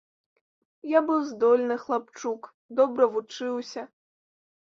[0.97, 3.81] Я быў здольны хлапчук, добра вучыўся.